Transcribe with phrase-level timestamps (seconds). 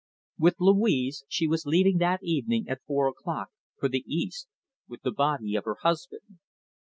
[0.39, 4.47] With Louise, she was leaving that evening, at four o'clock, for the East
[4.87, 6.39] with the body of her husband.